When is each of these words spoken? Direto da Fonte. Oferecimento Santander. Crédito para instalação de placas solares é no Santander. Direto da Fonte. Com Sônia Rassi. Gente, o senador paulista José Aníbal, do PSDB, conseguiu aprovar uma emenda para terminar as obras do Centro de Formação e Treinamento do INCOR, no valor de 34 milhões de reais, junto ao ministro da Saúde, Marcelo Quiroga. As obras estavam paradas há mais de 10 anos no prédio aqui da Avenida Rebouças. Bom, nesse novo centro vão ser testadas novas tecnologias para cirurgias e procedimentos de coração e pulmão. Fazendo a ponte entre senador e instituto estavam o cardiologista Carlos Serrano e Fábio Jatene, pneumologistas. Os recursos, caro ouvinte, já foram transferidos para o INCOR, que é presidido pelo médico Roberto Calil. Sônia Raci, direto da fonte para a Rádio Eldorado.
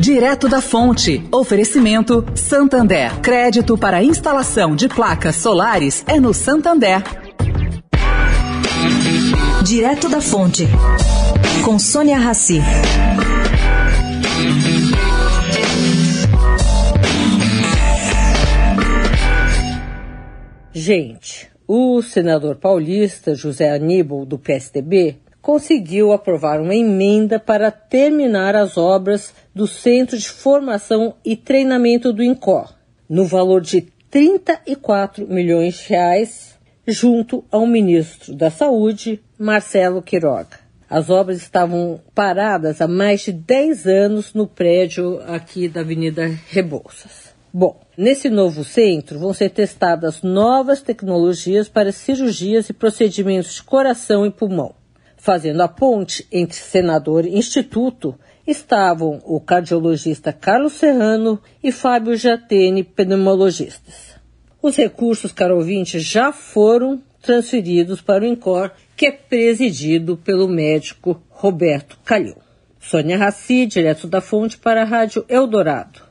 Direto 0.00 0.48
da 0.48 0.62
Fonte. 0.62 1.22
Oferecimento 1.30 2.24
Santander. 2.34 3.20
Crédito 3.20 3.76
para 3.76 4.02
instalação 4.02 4.74
de 4.74 4.88
placas 4.88 5.36
solares 5.36 6.02
é 6.08 6.18
no 6.18 6.32
Santander. 6.32 7.02
Direto 9.62 10.08
da 10.08 10.22
Fonte. 10.22 10.66
Com 11.62 11.78
Sônia 11.78 12.16
Rassi. 12.16 12.62
Gente, 20.72 21.50
o 21.68 22.00
senador 22.00 22.56
paulista 22.56 23.34
José 23.34 23.70
Aníbal, 23.70 24.24
do 24.24 24.38
PSDB, 24.38 25.18
conseguiu 25.40 26.12
aprovar 26.12 26.60
uma 26.60 26.74
emenda 26.74 27.38
para 27.38 27.70
terminar 27.70 28.54
as 28.54 28.76
obras 28.76 29.32
do 29.54 29.66
Centro 29.66 30.16
de 30.16 30.28
Formação 30.28 31.14
e 31.24 31.36
Treinamento 31.36 32.12
do 32.12 32.22
INCOR, 32.22 32.72
no 33.08 33.24
valor 33.24 33.60
de 33.60 33.82
34 34.10 35.26
milhões 35.26 35.78
de 35.78 35.88
reais, 35.88 36.58
junto 36.86 37.44
ao 37.50 37.66
ministro 37.66 38.34
da 38.34 38.50
Saúde, 38.50 39.20
Marcelo 39.38 40.02
Quiroga. 40.02 40.58
As 40.88 41.08
obras 41.08 41.38
estavam 41.38 42.00
paradas 42.12 42.80
há 42.80 42.88
mais 42.88 43.20
de 43.20 43.32
10 43.32 43.86
anos 43.86 44.34
no 44.34 44.46
prédio 44.46 45.20
aqui 45.26 45.68
da 45.68 45.82
Avenida 45.82 46.26
Rebouças. 46.48 47.30
Bom, 47.52 47.80
nesse 47.96 48.28
novo 48.28 48.64
centro 48.64 49.18
vão 49.18 49.32
ser 49.32 49.50
testadas 49.50 50.22
novas 50.22 50.82
tecnologias 50.82 51.68
para 51.68 51.92
cirurgias 51.92 52.68
e 52.68 52.72
procedimentos 52.72 53.54
de 53.54 53.62
coração 53.62 54.26
e 54.26 54.30
pulmão. 54.30 54.74
Fazendo 55.20 55.60
a 55.60 55.68
ponte 55.68 56.26
entre 56.32 56.56
senador 56.56 57.26
e 57.26 57.36
instituto 57.36 58.18
estavam 58.46 59.20
o 59.26 59.38
cardiologista 59.38 60.32
Carlos 60.32 60.72
Serrano 60.72 61.38
e 61.62 61.70
Fábio 61.70 62.16
Jatene, 62.16 62.82
pneumologistas. 62.82 64.16
Os 64.62 64.76
recursos, 64.76 65.30
caro 65.30 65.56
ouvinte, 65.56 66.00
já 66.00 66.32
foram 66.32 67.02
transferidos 67.20 68.00
para 68.00 68.24
o 68.24 68.26
INCOR, 68.26 68.70
que 68.96 69.06
é 69.06 69.12
presidido 69.12 70.16
pelo 70.16 70.48
médico 70.48 71.22
Roberto 71.28 71.98
Calil. 72.02 72.36
Sônia 72.80 73.18
Raci, 73.18 73.66
direto 73.66 74.06
da 74.06 74.22
fonte 74.22 74.56
para 74.56 74.80
a 74.80 74.86
Rádio 74.86 75.22
Eldorado. 75.28 76.09